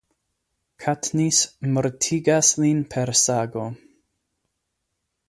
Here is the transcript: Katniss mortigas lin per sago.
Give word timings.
Katniss 0.83 1.41
mortigas 1.75 2.49
lin 2.63 2.81
per 2.95 3.15
sago. 3.21 3.67